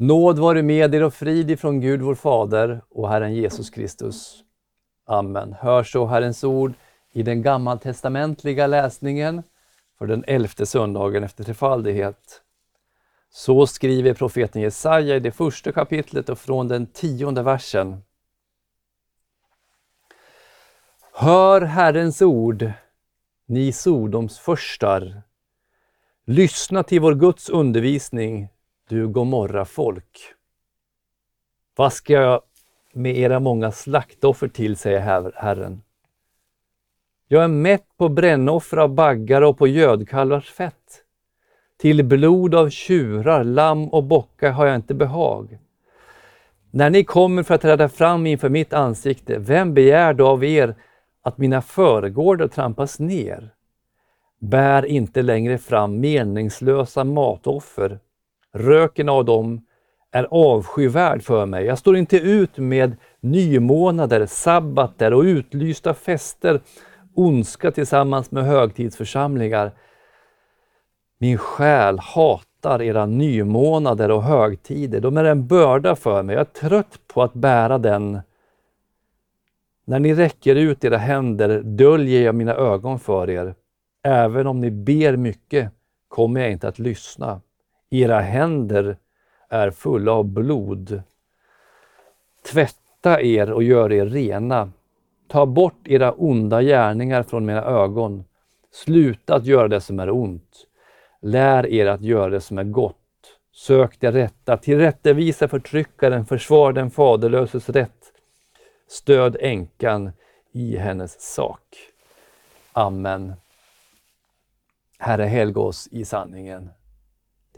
[0.00, 4.44] Nåd vare med er och frid ifrån Gud vår Fader och Herren Jesus Kristus.
[5.06, 5.52] Amen.
[5.60, 6.72] Hör så Herrens ord
[7.12, 9.42] i den gammaltestamentliga läsningen
[9.98, 12.42] för den elfte söndagen efter trefaldighet.
[13.30, 18.02] Så skriver profeten Jesaja i det första kapitlet och från den tionde versen.
[21.12, 22.72] Hör Herrens ord,
[23.46, 25.22] ni Sodoms förstar.
[26.24, 28.48] Lyssna till vår Guds undervisning,
[28.88, 30.34] du Gomorra folk.
[31.76, 32.42] Vad ska jag
[32.92, 35.82] med era många slaktoffer till, säger Herren.
[37.28, 41.04] Jag är mätt på brännoffer av baggar och på gödkalvars fett.
[41.76, 45.58] Till blod av tjurar, lamm och bockar har jag inte behag.
[46.70, 50.74] När ni kommer för att träda fram inför mitt ansikte, vem begär då av er
[51.22, 53.50] att mina föregårdar trampas ner?
[54.38, 58.00] Bär inte längre fram meningslösa matoffer.
[58.58, 59.60] Röken av dem
[60.10, 61.64] är avskyvärd för mig.
[61.64, 66.60] Jag står inte ut med nymånader, sabbater och utlysta fester,
[67.14, 69.72] ondska tillsammans med högtidsförsamlingar.
[71.18, 75.00] Min själ hatar era nymånader och högtider.
[75.00, 76.34] De är en börda för mig.
[76.36, 78.20] Jag är trött på att bära den.
[79.84, 83.54] När ni räcker ut era händer döljer jag mina ögon för er.
[84.02, 85.70] Även om ni ber mycket
[86.08, 87.40] kommer jag inte att lyssna.
[87.90, 88.96] Era händer
[89.48, 91.02] är fulla av blod.
[92.52, 94.72] Tvätta er och gör er rena.
[95.28, 98.24] Ta bort era onda gärningar från mina ögon.
[98.70, 100.66] Sluta att göra det som är ont.
[101.20, 102.96] Lär er att göra det som är gott.
[103.52, 108.12] Sök det rätta, tillrättavisa förtryckaren, försvar den faderlöses rätt.
[108.88, 110.12] Stöd änkan
[110.52, 111.62] i hennes sak.
[112.72, 113.34] Amen.
[114.98, 116.70] Herre, helga oss i sanningen.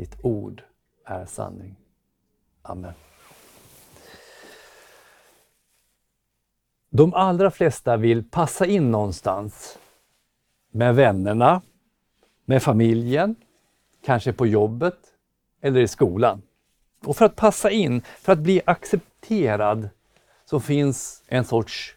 [0.01, 0.63] Ditt ord
[1.05, 1.77] är sanning.
[2.63, 2.93] Amen.
[6.91, 9.79] De allra flesta vill passa in någonstans
[10.71, 11.63] med vännerna,
[12.45, 13.35] med familjen,
[14.05, 14.99] kanske på jobbet
[15.61, 16.43] eller i skolan.
[17.05, 19.89] Och för att passa in, för att bli accepterad,
[20.45, 21.97] så finns en sorts,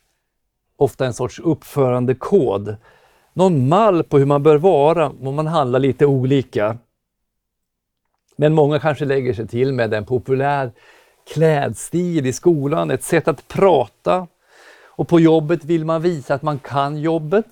[0.76, 2.76] ofta en sorts uppförandekod.
[3.34, 6.78] Någon mall på hur man bör vara om man handlar lite olika.
[8.36, 10.72] Men många kanske lägger sig till med en populär
[11.34, 14.28] klädstil i skolan, ett sätt att prata.
[14.86, 17.48] Och på jobbet vill man visa att man kan jobbet.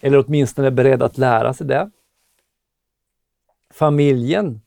[0.00, 1.90] Eller åtminstone är beredd att lära sig det.
[3.74, 4.60] Familjen,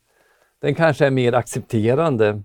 [0.59, 2.41] den kanske är mer accepterande.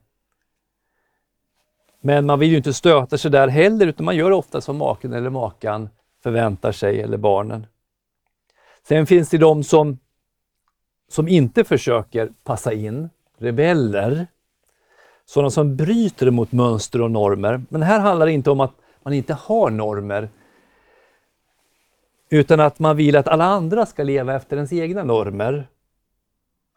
[2.00, 5.12] Men man vill ju inte stöta sig där heller, utan man gör ofta som maken
[5.12, 5.88] eller makan
[6.22, 7.66] förväntar sig, eller barnen.
[8.88, 9.98] Sen finns det de som
[11.08, 14.26] som inte försöker passa in, rebeller,
[15.26, 17.62] sådana som bryter mot mönster och normer.
[17.68, 20.28] Men här handlar det inte om att man inte har normer,
[22.28, 25.68] utan att man vill att alla andra ska leva efter ens egna normer.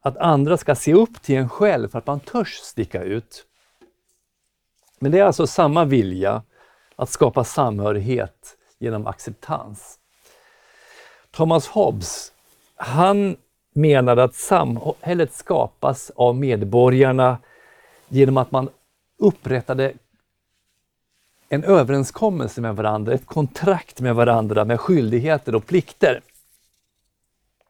[0.02, 3.46] Att andra ska se upp till en själv för att man törs sticka ut.
[5.00, 6.44] Men det är alltså samma vilja
[6.96, 10.00] att skapa samhörighet genom acceptans.
[11.32, 12.32] Thomas Hobbes,
[12.76, 13.38] han
[13.80, 17.38] menade att samhället skapas av medborgarna
[18.08, 18.70] genom att man
[19.18, 19.94] upprättade
[21.50, 26.22] en överenskommelse med varandra, ett kontrakt med varandra med skyldigheter och plikter.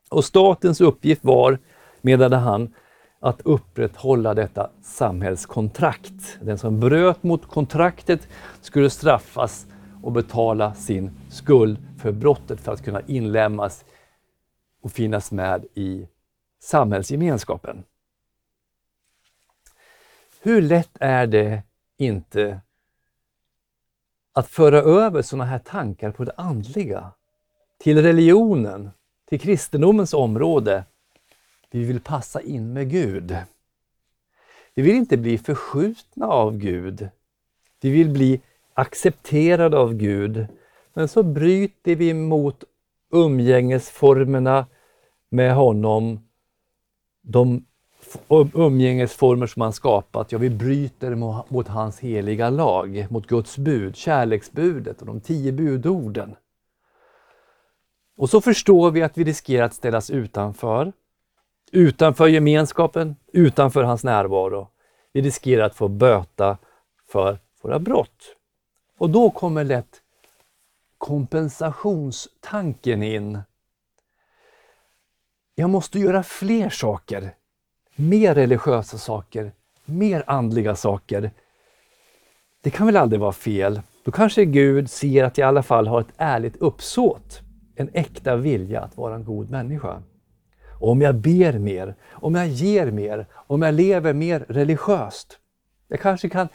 [0.09, 1.57] Och statens uppgift var,
[2.01, 2.73] menade han,
[3.19, 6.37] att upprätthålla detta samhällskontrakt.
[6.41, 8.27] Den som bröt mot kontraktet
[8.61, 9.65] skulle straffas
[10.03, 13.85] och betala sin skuld för brottet för att kunna inlämnas
[14.81, 16.07] och finnas med i
[16.59, 17.83] samhällsgemenskapen.
[20.41, 21.63] Hur lätt är det
[21.97, 22.61] inte
[24.33, 27.11] att föra över sådana här tankar på det andliga,
[27.77, 28.89] till religionen,
[29.25, 30.83] till kristendomens område.
[31.71, 33.37] Vi vill passa in med Gud.
[34.73, 37.09] Vi vill inte bli förskjutna av Gud.
[37.81, 38.41] Vi vill bli
[38.73, 40.47] accepterade av Gud.
[40.93, 42.63] Men så bryter vi mot
[43.11, 44.65] umgängesformerna
[45.29, 46.19] med honom,
[47.21, 47.65] de
[48.27, 51.15] um- umgängesformer som han skapat, ja vi bryter
[51.51, 56.35] mot hans heliga lag, mot Guds bud, kärleksbudet och de tio budorden.
[58.17, 60.93] Och så förstår vi att vi riskerar att ställas utanför,
[61.71, 64.67] utanför gemenskapen, utanför hans närvaro.
[65.13, 66.57] Vi riskerar att få böta
[67.11, 68.35] för våra brott.
[68.97, 70.01] Och då kommer lätt
[70.99, 73.39] kompensationstanken in.
[75.55, 77.35] Jag måste göra fler saker,
[77.95, 79.51] mer religiösa saker,
[79.85, 81.31] mer andliga saker.
[82.61, 83.81] Det kan väl aldrig vara fel?
[84.03, 87.41] Då kanske Gud ser att jag i alla fall har ett ärligt uppsåt,
[87.75, 90.03] en äkta vilja att vara en god människa.
[90.79, 95.39] Och om jag ber mer, om jag ger mer, om jag lever mer religiöst.
[95.87, 96.47] Jag kanske kan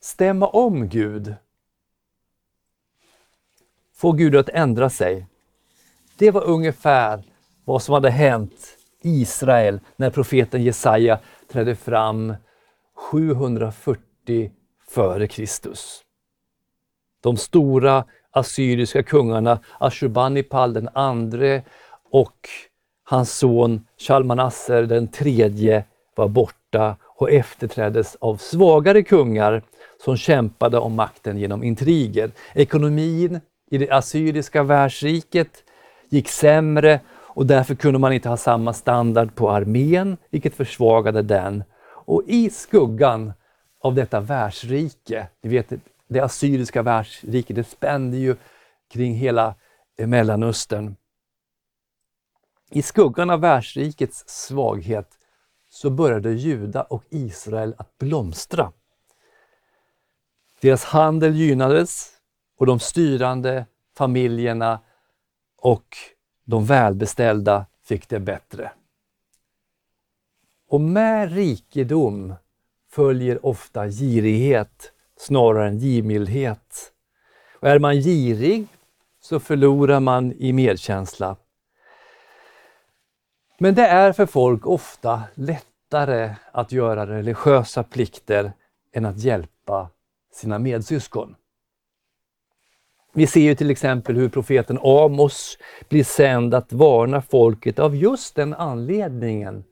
[0.00, 1.34] stämma om Gud.
[4.04, 5.26] Få Gud att ändra sig.
[6.18, 7.22] Det var ungefär
[7.64, 11.18] vad som hade hänt Israel när profeten Jesaja
[11.52, 12.34] trädde fram
[13.10, 14.50] 740
[14.88, 16.02] före Kristus.
[17.22, 21.62] De stora assyriska kungarna Ashurbanipal den andre
[22.10, 22.48] och
[23.04, 25.84] hans son Shalmaneser den tredje
[26.16, 29.62] var borta och efterträddes av svagare kungar
[30.04, 32.30] som kämpade om makten genom intriger.
[32.54, 33.40] Ekonomin
[33.74, 35.64] i det assyriska världsriket
[36.08, 41.64] gick sämre och därför kunde man inte ha samma standard på armén, vilket försvagade den.
[41.84, 43.32] Och i skuggan
[43.80, 45.72] av detta världsrike, ni vet
[46.08, 48.36] det assyriska världsriket, det spände ju
[48.92, 49.54] kring hela
[49.98, 50.96] Mellanöstern.
[52.70, 55.08] I skuggan av världsrikets svaghet
[55.70, 58.72] så började Juda och Israel att blomstra.
[60.60, 62.13] Deras handel gynnades
[62.64, 63.66] och de styrande
[63.96, 64.80] familjerna
[65.58, 65.96] och
[66.44, 68.72] de välbeställda fick det bättre.
[70.68, 72.34] Och med rikedom
[72.90, 76.92] följer ofta girighet snarare än givmildhet.
[77.60, 78.66] Och är man girig
[79.20, 81.36] så förlorar man i medkänsla.
[83.58, 88.52] Men det är för folk ofta lättare att göra religiösa plikter
[88.92, 89.90] än att hjälpa
[90.32, 91.36] sina medsyskon.
[93.16, 95.58] Vi ser ju till exempel hur profeten Amos
[95.88, 99.64] blir sänd att varna folket av just den anledningen.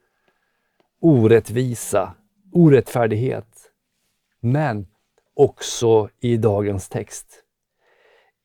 [1.01, 2.15] Orättvisa,
[2.53, 3.71] orättfärdighet.
[4.41, 4.87] Men
[5.35, 7.27] också i dagens text.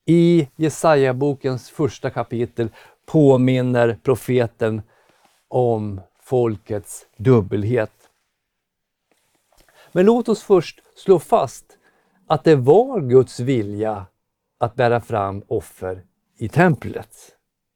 [0.06, 2.68] I Jesaja-bokens första kapitel
[3.06, 4.82] påminner profeten
[5.48, 7.92] om folkets dubbelhet.
[9.92, 11.64] Men låt oss först slå fast
[12.26, 14.06] att det var Guds vilja
[14.58, 16.02] att bära fram offer
[16.38, 17.10] i templet.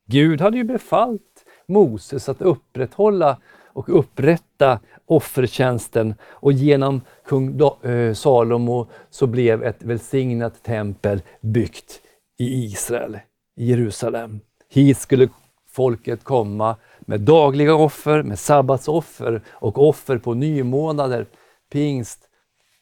[0.06, 3.38] Gud hade ju befallt Moses att upprätthålla
[3.72, 12.00] och upprätta offertjänsten och genom kung eh, Salomo så blev ett välsignat tempel byggt
[12.38, 13.18] i Israel,
[13.56, 14.40] i Jerusalem.
[14.68, 15.28] Hit skulle
[15.68, 21.26] folket komma med dagliga offer, med sabbatsoffer och offer på nymånader,
[21.72, 22.28] pingst,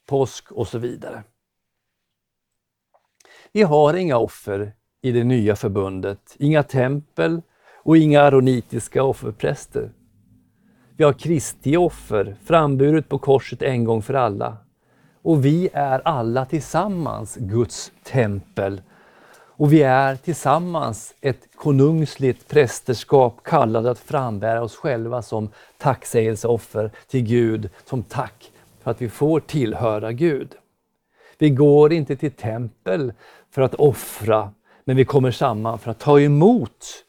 [0.09, 1.23] påsk och så vidare.
[3.53, 7.43] Vi har inga offer i det nya förbundet, inga tempel
[7.77, 9.93] och inga aronitiska offerpräster.
[10.97, 14.57] Vi har Kristi offer, framburet på korset en gång för alla.
[15.23, 18.83] Och vi är alla tillsammans Guds tempel.
[19.33, 25.49] Och vi är tillsammans ett konungsligt prästerskap kallade att frambära oss själva som
[25.79, 30.55] tacksägelseoffer till Gud, som tack för att vi får tillhöra Gud.
[31.41, 33.13] Vi går inte till tempel
[33.51, 34.53] för att offra,
[34.85, 37.05] men vi kommer samman för att ta emot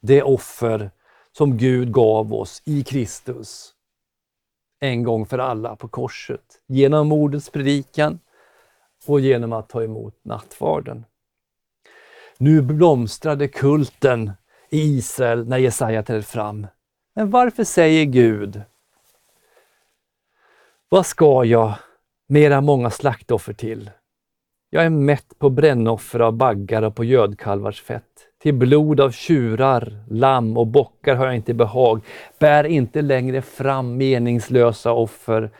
[0.00, 0.90] det offer
[1.32, 3.74] som Gud gav oss i Kristus.
[4.80, 8.18] En gång för alla på korset, genom ordets predikan
[9.06, 11.04] och genom att ta emot nattvarden.
[12.38, 14.32] Nu blomstrade kulten
[14.70, 16.66] i Israel när Jesaja trädde fram.
[17.14, 18.62] Men varför säger Gud,
[20.88, 21.74] vad ska jag
[22.26, 23.90] med era många slaktoffer till?
[24.72, 28.04] Jag är mätt på brännoffer av baggar och på gödkalvars fett.
[28.42, 32.00] Till blod av tjurar, lamm och bockar har jag inte behag.
[32.38, 35.50] Bär inte längre fram meningslösa offer.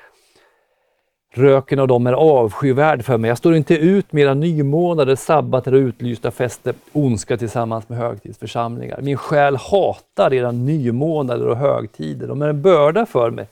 [1.35, 3.29] Röken av dem är avskyvärd för mig.
[3.29, 9.01] Jag står inte ut med era nymånader, sabbater och utlysta fester, ondska tillsammans med högtidsförsamlingar.
[9.03, 12.27] Min själ hatar era nymånader och högtider.
[12.27, 13.47] De är en börda för mig.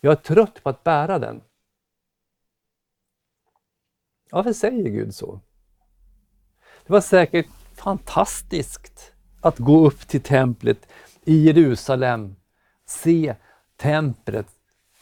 [0.00, 1.40] Jag är trött på att bära den.
[4.32, 5.40] Varför säger Gud så?
[6.86, 10.88] Det var säkert fantastiskt att gå upp till templet
[11.24, 12.36] i Jerusalem,
[12.86, 13.34] se
[13.76, 14.46] templet,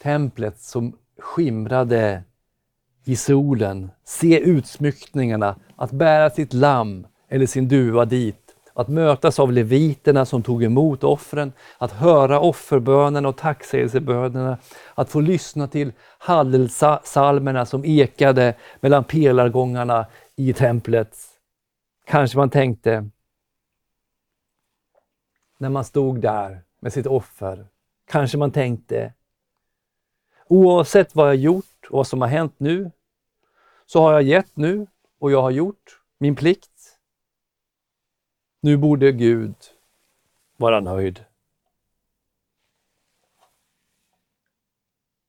[0.01, 2.23] templet som skimrade
[3.05, 8.48] i solen, se utsmyckningarna, att bära sitt lamm eller sin duva dit,
[8.79, 14.57] att mötas av leviterna som tog emot offren, att höra offerbönerna och tacksägelsebönerna,
[14.95, 20.05] att få lyssna till hallelsalmerna som ekade mellan pelargångarna
[20.35, 21.17] i templet.
[22.05, 23.09] Kanske man tänkte,
[25.57, 27.67] när man stod där med sitt offer,
[28.07, 29.13] kanske man tänkte,
[30.47, 32.91] Oavsett vad jag gjort och vad som har hänt nu,
[33.85, 34.87] så har jag gett nu
[35.19, 36.78] och jag har gjort min plikt.
[38.61, 39.55] Nu borde Gud
[40.57, 41.25] vara nöjd.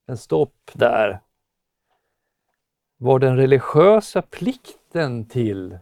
[0.07, 1.21] En stopp där.
[2.97, 5.79] Var den religiösa plikten till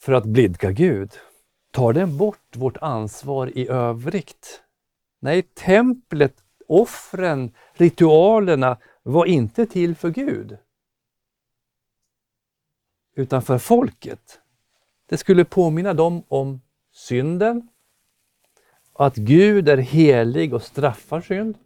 [0.00, 1.12] för att blidka Gud?
[1.70, 4.62] Tar den bort vårt ansvar i övrigt?
[5.20, 6.34] Nej, templet,
[6.68, 10.58] offren, ritualerna var inte till för Gud.
[13.18, 14.40] Utan för folket.
[15.08, 16.60] Det skulle påminna dem om
[16.92, 17.68] synden,
[18.92, 21.58] att Gud är helig och straffar synd.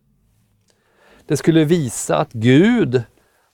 [1.27, 3.03] Det skulle visa att Gud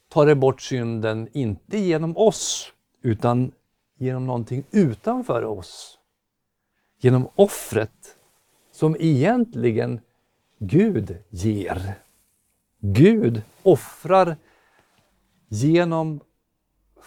[0.09, 3.51] tar bort synden, inte genom oss, utan
[3.97, 5.99] genom någonting utanför oss.
[6.99, 8.17] Genom offret
[8.71, 9.99] som egentligen
[10.59, 11.93] Gud ger.
[12.79, 14.37] Gud offrar
[15.47, 16.19] genom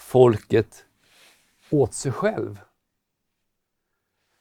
[0.00, 0.85] folket
[1.71, 2.61] åt sig själv.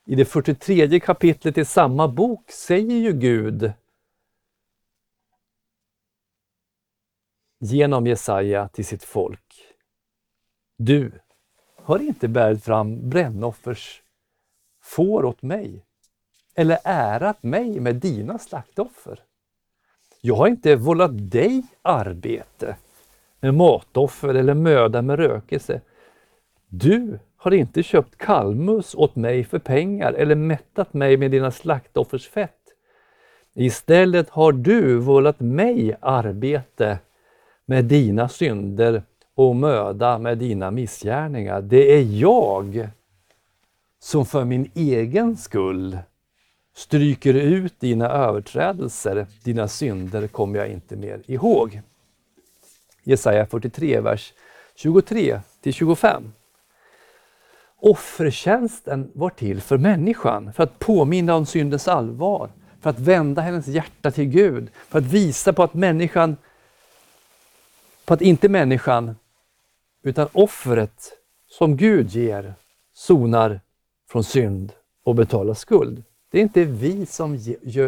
[0.05, 3.73] I det 43 kapitlet i samma bok säger ju Gud
[7.59, 9.75] genom Jesaja till sitt folk.
[10.77, 11.11] Du
[11.75, 14.03] har inte bärt fram brännoffers
[14.81, 15.85] får åt mig
[16.55, 19.23] eller ärat mig med dina slaktoffer.
[20.21, 22.77] Jag har inte vållat dig arbete
[23.39, 25.81] med matoffer eller möda med rökelse.
[26.67, 32.29] Du har inte köpt kalmus åt mig för pengar eller mättat mig med dina slaktoffers
[32.29, 32.55] fett.
[33.53, 36.99] Istället har du vållat mig arbete
[37.65, 39.03] med dina synder
[39.35, 41.61] och möda med dina missgärningar.
[41.61, 42.89] Det är jag
[43.99, 45.97] som för min egen skull
[46.75, 51.81] stryker ut dina överträdelser, dina synder kommer jag inte mer ihåg.
[53.09, 54.33] Jesaja 43, vers
[54.75, 56.33] 23 till 25.
[57.81, 62.49] Offertjänsten var till för människan, för att påminna om syndens allvar,
[62.81, 66.37] för att vända hennes hjärta till Gud, för att visa på att människan,
[68.05, 69.15] på att inte människan,
[70.03, 71.11] utan offret
[71.47, 72.53] som Gud ger,
[72.93, 73.61] sonar
[74.09, 74.71] från synd
[75.03, 76.03] och betalar skuld.
[76.31, 77.35] Det är inte vi som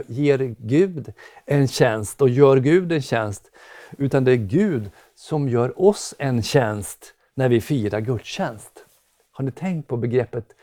[0.07, 1.13] ger Gud
[1.45, 3.51] en tjänst och gör Gud en tjänst,
[3.97, 4.89] utan det är Gud
[5.21, 8.85] som gör oss en tjänst när vi firar gudstjänst.
[9.31, 10.55] Har ni tänkt på begreppet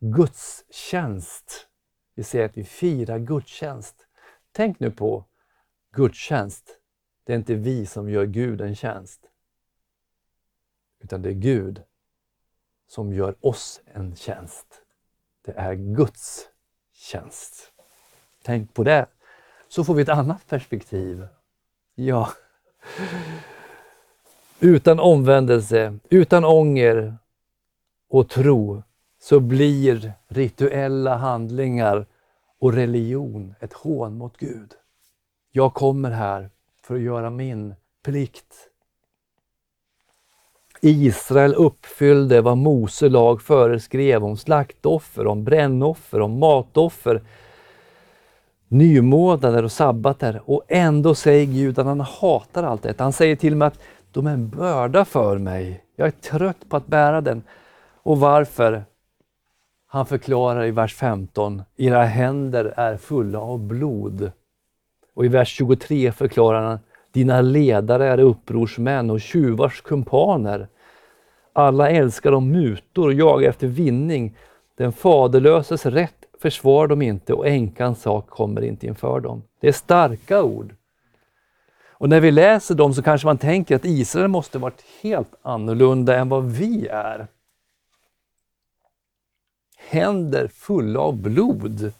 [0.00, 1.66] gudstjänst?
[2.14, 4.06] Vi säger att vi firar gudstjänst.
[4.52, 5.24] Tänk nu på
[5.92, 6.78] gudstjänst.
[7.24, 9.20] Det är inte vi som gör Gud en tjänst,
[11.00, 11.82] utan det är Gud
[12.86, 14.82] som gör oss en tjänst.
[15.42, 16.48] Det är Guds
[16.92, 17.72] tjänst.
[18.42, 19.06] Tänk på det,
[19.68, 21.26] så får vi ett annat perspektiv.
[21.94, 22.32] Ja.
[24.64, 27.16] Utan omvändelse, utan ånger
[28.10, 28.82] och tro
[29.20, 32.06] så blir rituella handlingar
[32.60, 34.72] och religion ett hån mot Gud.
[35.52, 36.50] Jag kommer här
[36.82, 38.54] för att göra min plikt.
[40.80, 47.22] Israel uppfyllde vad Mose lag föreskrev om slaktoffer, om brännoffer, om matoffer,
[48.68, 50.42] nymånader och sabbater.
[50.44, 53.04] Och ändå säger Gud att han hatar allt detta.
[53.04, 53.78] Han säger till och med att
[54.12, 55.84] de är en börda för mig.
[55.96, 57.42] Jag är trött på att bära den.
[58.02, 58.84] Och varför?
[59.86, 64.32] Han förklarar i vers 15, era händer är fulla av blod.
[65.14, 66.78] Och i vers 23 förklarar han,
[67.12, 70.68] dina ledare är upprorsmän och tjuvars kumpaner.
[71.52, 74.36] Alla älskar de mutor och jagar efter vinning.
[74.76, 79.42] Den faderlöses rätt försvarar de inte och änkans sak kommer inte inför dem.
[79.60, 80.74] Det är starka ord.
[82.02, 86.18] Och när vi läser dem så kanske man tänker att Israel måste varit helt annorlunda
[86.18, 87.26] än vad vi är.
[89.76, 91.92] Händer fulla av blod.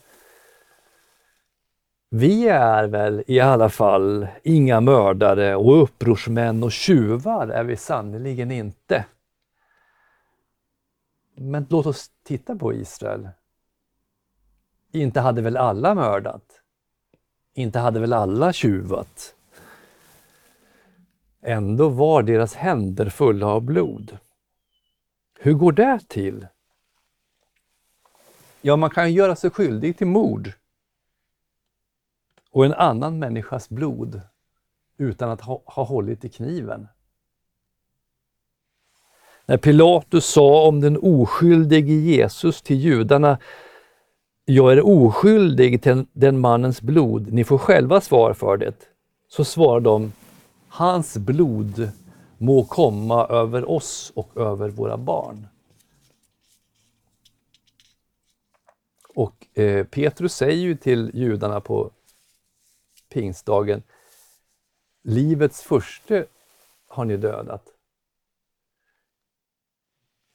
[2.10, 8.50] Vi är väl i alla fall inga mördare och upprorsmän och tjuvar är vi sannerligen
[8.50, 9.04] inte.
[11.34, 13.28] Men låt oss titta på Israel.
[14.92, 16.60] Inte hade väl alla mördat?
[17.54, 19.34] Inte hade väl alla tjuvat?
[21.42, 24.18] Ändå var deras händer fulla av blod.
[25.38, 26.46] Hur går det till?
[28.60, 30.52] Ja, man kan göra sig skyldig till mord
[32.50, 34.20] och en annan människas blod
[34.98, 36.88] utan att ha, ha hållit i kniven.
[39.46, 43.38] När Pilatus sa om den oskyldige Jesus till judarna
[44.44, 48.74] jag är oskyldig till den mannens blod, ni får själva svar för det.
[49.28, 50.12] Så svarar de,
[50.72, 51.90] hans blod
[52.38, 55.46] må komma över oss och över våra barn.
[59.14, 61.90] Och eh, Petrus säger ju till judarna på
[63.08, 63.82] pingstdagen,
[65.02, 66.24] livets första
[66.86, 67.68] har ni dödat.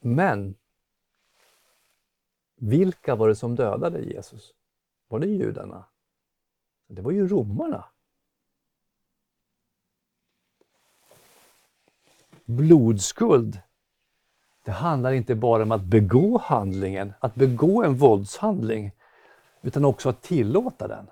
[0.00, 0.54] Men
[2.56, 4.54] vilka var det som dödade Jesus?
[5.08, 5.84] Var det judarna?
[6.86, 7.84] Det var ju romarna.
[12.48, 13.58] Blodskuld,
[14.64, 18.92] det handlar inte bara om att begå handlingen, att begå en våldshandling,
[19.62, 21.06] utan också att tillåta den.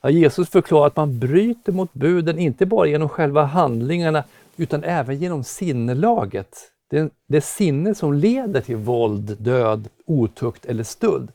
[0.00, 4.24] Ja, Jesus förklarar att man bryter mot buden inte bara genom själva handlingarna
[4.56, 6.56] utan även genom sinnelaget.
[6.90, 11.32] Det, det sinne som leder till våld, död, otukt eller stöld.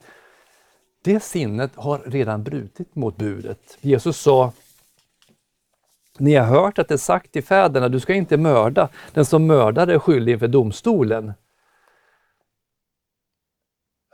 [1.02, 3.78] Det sinnet har redan brutit mot budet.
[3.80, 4.52] Jesus sa
[6.18, 8.88] ni har hört att det är sagt till fäderna, du ska inte mörda.
[9.12, 11.32] Den som mördar är skyldig inför domstolen.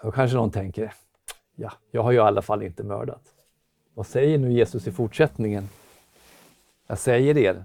[0.02, 0.94] Då kanske någon tänker,
[1.54, 3.34] ja, jag har ju i alla fall inte mördat.
[3.94, 5.68] Vad säger nu Jesus i fortsättningen?
[6.86, 7.64] Jag säger er,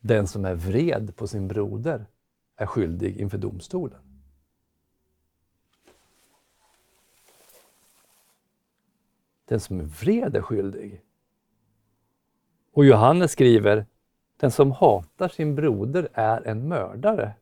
[0.00, 2.06] den som är vred på sin broder
[2.56, 3.98] är skyldig inför domstolen.
[9.44, 11.02] Den som är vred är skyldig.
[12.72, 13.86] Och Johannes skriver,
[14.36, 17.32] den som hatar sin broder är en mördare.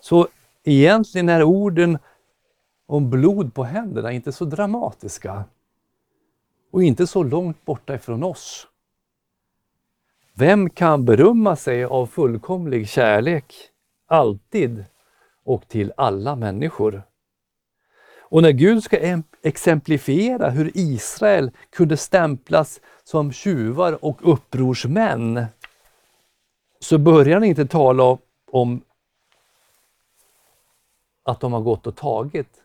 [0.00, 0.28] Så
[0.64, 1.98] egentligen är orden
[2.86, 5.44] om blod på händerna inte så dramatiska
[6.70, 8.68] och inte så långt borta ifrån oss.
[10.34, 13.54] Vem kan berömma sig av fullkomlig kärlek,
[14.06, 14.84] alltid
[15.44, 17.02] och till alla människor?
[18.34, 25.46] Och när Gud ska exemplifiera hur Israel kunde stämplas som tjuvar och upprorsmän,
[26.80, 28.18] så börjar han inte tala
[28.50, 28.80] om
[31.22, 32.62] att de har gått och tagit,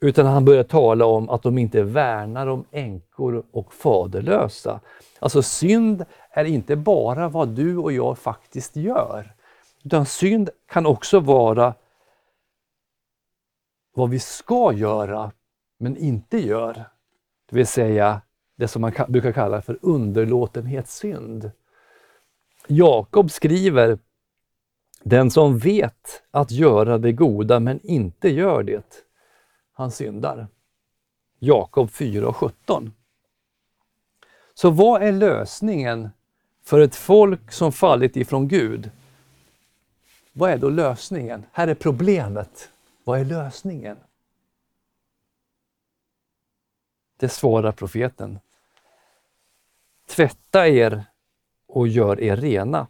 [0.00, 4.80] utan han börjar tala om att de inte värnar om änkor och faderlösa.
[5.18, 9.34] Alltså synd är inte bara vad du och jag faktiskt gör,
[9.82, 11.74] utan synd kan också vara
[13.94, 15.32] vad vi ska göra
[15.78, 16.74] men inte gör.
[17.50, 18.20] Det vill säga
[18.56, 21.50] det som man brukar kalla för underlåtenhetssynd.
[22.66, 23.98] Jakob skriver
[25.02, 29.04] Den som vet att göra det goda men inte gör det,
[29.72, 30.48] han syndar.
[31.38, 32.90] Jakob 4.17.
[34.54, 36.10] Så vad är lösningen
[36.64, 38.90] för ett folk som fallit ifrån Gud?
[40.32, 41.46] Vad är då lösningen?
[41.52, 42.70] Här är problemet.
[43.10, 43.96] Vad är lösningen?
[47.16, 48.38] Det svarar profeten.
[50.08, 51.04] Tvätta er
[51.66, 52.86] och gör er rena.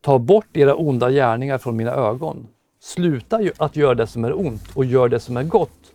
[0.00, 2.48] Ta bort era onda gärningar från mina ögon.
[2.78, 5.92] Sluta att göra det som är ont och gör det som är gott.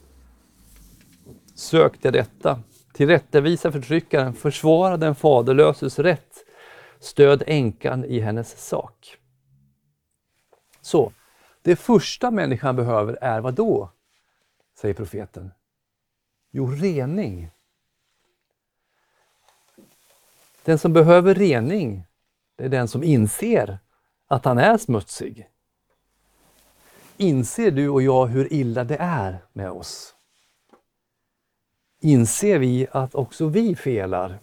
[1.55, 2.59] Sök det rätta.
[2.93, 6.45] Tillrättavisa förtryckaren, försvara den faderlöses rätt.
[6.99, 9.17] Stöd änkan i hennes sak.
[10.83, 11.13] Så,
[11.61, 13.89] det första människan behöver är vad då?
[14.75, 15.51] Säger profeten.
[16.51, 17.51] Jo, rening.
[20.63, 22.05] Den som behöver rening,
[22.55, 23.79] det är den som inser
[24.27, 25.49] att han är smutsig.
[27.17, 30.15] Inser du och jag hur illa det är med oss?
[31.99, 34.39] Inser vi att också vi felar?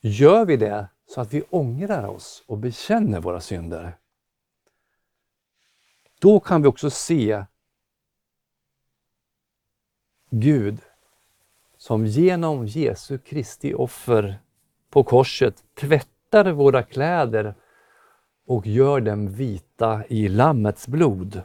[0.00, 3.98] Gör vi det så att vi ångrar oss och bekänner våra synder?
[6.20, 7.44] Då kan vi också se
[10.30, 10.80] Gud
[11.76, 14.38] som genom Jesu Kristi offer
[14.90, 17.54] på korset tvättar våra kläder
[18.46, 21.42] och gör dem vita i Lammets blod.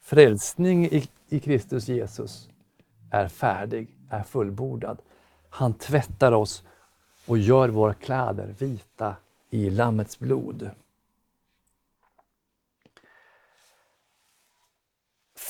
[0.00, 2.48] Frälsning i, i Kristus Jesus
[3.10, 4.98] är färdig, är fullbordad.
[5.48, 6.64] Han tvättar oss
[7.26, 9.16] och gör våra kläder vita
[9.50, 10.70] i Lammets blod.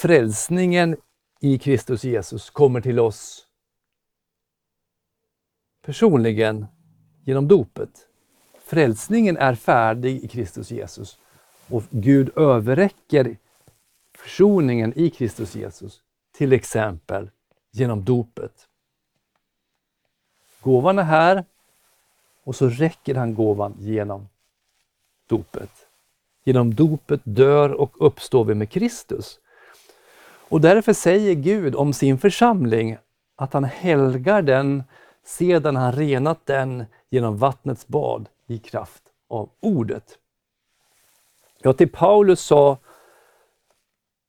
[0.01, 0.97] Frälsningen
[1.41, 3.47] i Kristus Jesus kommer till oss
[5.83, 6.67] personligen
[7.25, 8.09] genom dopet.
[8.65, 11.19] Frälsningen är färdig i Kristus Jesus
[11.69, 13.37] och Gud överräcker
[14.15, 17.31] försoningen i Kristus Jesus, till exempel
[17.71, 18.69] genom dopet.
[20.61, 21.45] Gåvan är här
[22.45, 24.29] och så räcker han gåvan genom
[25.27, 25.89] dopet.
[26.45, 29.41] Genom dopet dör och uppstår vi med Kristus.
[30.51, 32.99] Och därför säger Gud om sin församling
[33.37, 34.85] att han helgar den
[35.25, 40.19] sedan han renat den genom vattnets bad i kraft av ordet.
[41.63, 42.79] Ja, till Paulus sa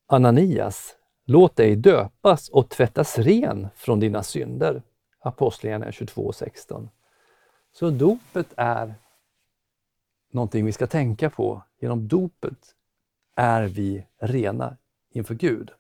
[0.08, 4.82] Ananias, låt dig döpas och tvättas ren från dina synder.
[5.20, 6.88] Apostlagärningarna 22.16.
[7.74, 8.96] Så dopet är
[10.32, 11.62] någonting vi ska tänka på.
[11.80, 12.76] Genom dopet
[13.36, 14.78] är vi rena
[15.12, 15.72] inför Gud.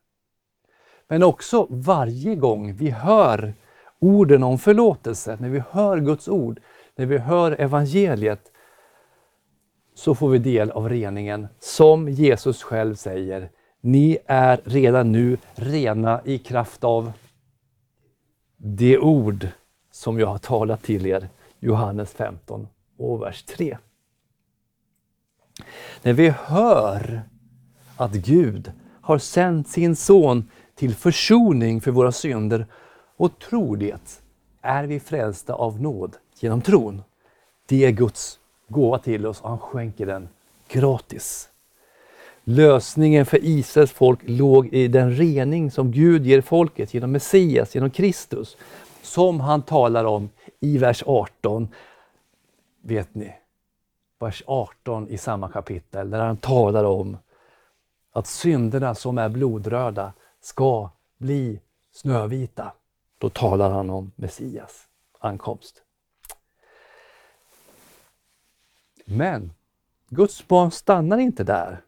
[1.11, 3.53] Men också varje gång vi hör
[3.99, 6.59] orden om förlåtelse, när vi hör Guds ord,
[6.95, 8.51] när vi hör evangeliet,
[9.95, 11.47] så får vi del av reningen.
[11.59, 13.49] Som Jesus själv säger,
[13.81, 17.11] ni är redan nu rena i kraft av
[18.57, 19.47] det ord
[19.91, 21.29] som jag har talat till er.
[21.59, 23.77] Johannes 15 och vers 3.
[26.01, 27.21] När vi hör
[27.97, 28.71] att Gud
[29.01, 32.65] har sänt sin son till försoning för våra synder
[33.17, 34.21] och tror det,
[34.61, 37.03] är vi frälsta av nåd genom tron.
[37.65, 40.29] Det är Guds gåva till oss och han skänker den
[40.67, 41.49] gratis.
[42.43, 47.89] Lösningen för Israels folk låg i den rening som Gud ger folket genom Messias, genom
[47.89, 48.57] Kristus,
[49.01, 50.29] som han talar om
[50.59, 51.67] i vers 18.
[52.81, 53.33] Vet ni?
[54.19, 57.17] Vers 18 i samma kapitel, där han talar om
[58.13, 62.73] att synderna som är blodröda ska bli snövita.
[63.17, 64.87] Då talar han om Messias
[65.19, 65.83] ankomst.
[69.05, 69.53] Men
[70.09, 71.81] Guds barn stannar inte där.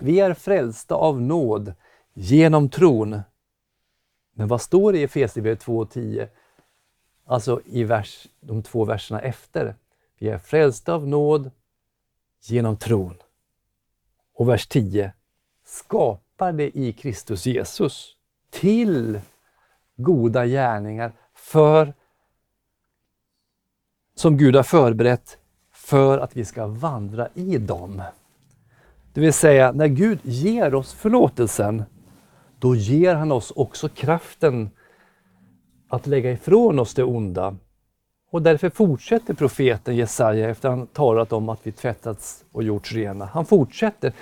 [0.00, 1.74] Vi är frälsta av nåd
[2.12, 3.20] genom tron.
[4.32, 6.28] Men vad står det i Efesierbrevet 2.10?
[7.24, 9.76] Alltså i vers, de två verserna efter.
[10.18, 11.50] Vi är frälsta av nåd
[12.40, 13.14] genom tron.
[14.34, 15.12] Och vers 10.
[16.38, 18.16] Skapade i Kristus Jesus
[18.50, 19.20] till
[19.96, 21.94] goda gärningar för
[24.14, 25.38] som Gud har förberett
[25.72, 28.02] för att vi ska vandra i dem.
[29.12, 31.84] Det vill säga, när Gud ger oss förlåtelsen,
[32.58, 34.70] då ger han oss också kraften
[35.88, 37.56] att lägga ifrån oss det onda.
[38.30, 42.92] Och därför fortsätter profeten Jesaja efter att han talat om att vi tvättats och gjorts
[42.92, 43.24] rena.
[43.24, 44.12] Han fortsätter.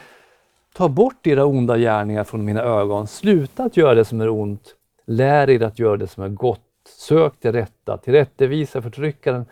[0.76, 3.06] Ta bort era onda gärningar från mina ögon.
[3.06, 4.74] Sluta att göra det som är ont.
[5.06, 6.60] Lär er att göra det som är gott.
[6.88, 7.98] Sök det rätta.
[7.98, 9.46] Tillrättevisa förtryckaren.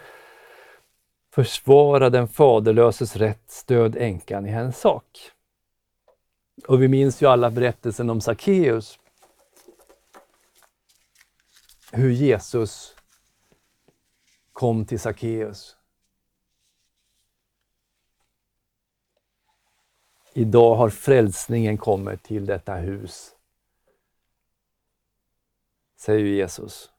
[1.34, 3.42] Försvara den faderlöses rätt.
[3.46, 5.04] Stöd änkan i hennes sak.
[6.68, 8.98] Och vi minns ju alla berättelsen om Sackeus.
[11.92, 12.94] Hur Jesus
[14.52, 15.76] kom till Sackeus.
[20.36, 23.36] Idag har frälsningen kommit till detta hus,
[25.96, 26.90] säger Jesus.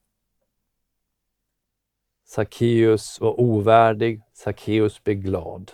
[2.26, 5.72] Sackeus var ovärdig, Sackeus blev glad.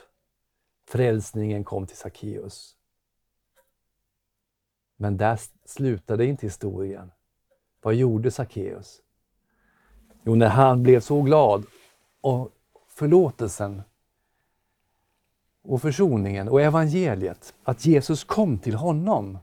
[0.88, 2.76] Frälsningen kom till Sackeus.
[4.96, 7.12] Men där slutade inte historien.
[7.82, 9.02] Vad gjorde Sackeus?
[10.24, 11.66] Jo, när han blev så glad
[12.22, 12.52] och
[12.88, 13.82] förlåtelsen
[15.64, 19.38] och försoningen och evangeliet, att Jesus kom till honom.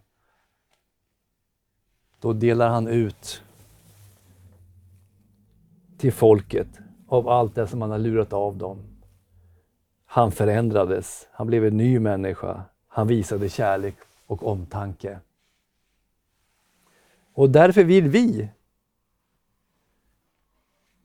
[2.20, 3.42] Då delar han ut
[5.98, 6.68] till folket
[7.08, 8.78] av allt det som han har lurat av dem.
[10.06, 12.62] Han förändrades, han blev en ny människa.
[12.88, 15.20] Han visade kärlek och omtanke.
[17.32, 18.48] Och därför vill vi,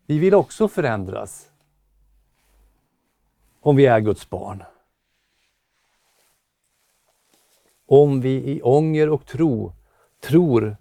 [0.06, 1.52] vi vill också förändras
[3.60, 4.64] om vi är Guds barn.
[7.86, 9.74] Om vi i ånger och tro
[10.20, 10.78] tror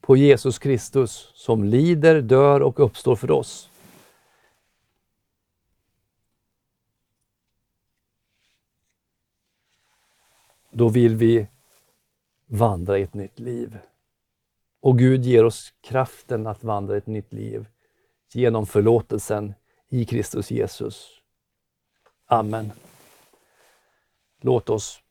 [0.00, 3.70] på Jesus Kristus som lider, dör och uppstår för oss.
[10.70, 11.46] Då vill vi
[12.46, 13.78] vandra i ett nytt liv.
[14.80, 17.66] Och Gud ger oss kraften att vandra ett nytt liv
[18.32, 19.54] genom förlåtelsen
[19.88, 21.20] i Kristus Jesus.
[22.26, 22.72] Amen.
[24.40, 25.02] Låt oss